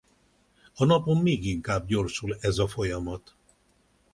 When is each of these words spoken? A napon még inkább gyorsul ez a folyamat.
A 0.75 0.85
napon 0.85 1.17
még 1.21 1.45
inkább 1.45 1.87
gyorsul 1.87 2.37
ez 2.39 2.57
a 2.57 2.67
folyamat. 2.67 3.35